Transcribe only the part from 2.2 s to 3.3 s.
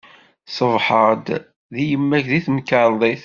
deg temkerḍit.